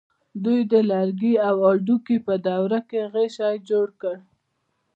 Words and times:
دوی 0.43 0.59
د 0.71 0.73
لرګي 0.91 1.33
او 1.47 1.55
هډوکي 1.69 2.17
په 2.25 2.33
دوره 2.47 2.79
کې 2.89 3.01
غشی 3.13 3.55
جوړ 3.69 3.87
کړ. 4.01 4.15